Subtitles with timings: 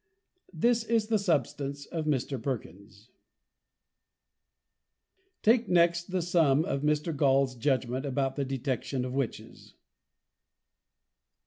[0.59, 2.41] _This is the Substance of Mr.
[2.41, 3.11] Perkins.
[5.43, 7.15] Take next the Sum of Mr.
[7.15, 9.75] Gaules Judgment about the Detection of Witches.